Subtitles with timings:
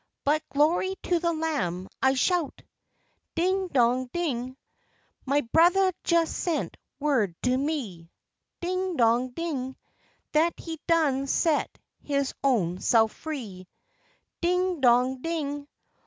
[0.25, 2.63] But glory to the Lamb, I shout!
[3.35, 4.57] Ding, Dong, Ding.
[5.27, 8.09] My bruthah jus' sent word to me,
[8.61, 9.75] Ding, Dong, Ding.
[10.31, 13.67] That he'd done set his own self free.
[14.41, 15.67] Ding, Dong, Ding.